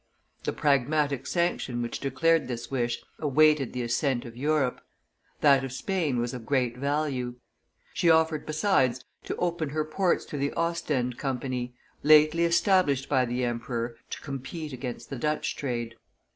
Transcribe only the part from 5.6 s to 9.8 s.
of Spain was of great value; she offered, besides, to open